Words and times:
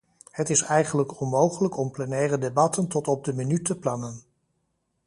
Het 0.31 0.49
is 0.49 0.61
eigenlijk 0.61 1.19
onmogelijk 1.21 1.77
om 1.77 1.91
plenaire 1.91 2.37
debatten 2.37 2.87
tot 2.87 3.07
op 3.07 3.23
de 3.23 3.33
minuut 3.33 3.65
te 3.65 3.77
plannen. 3.77 4.23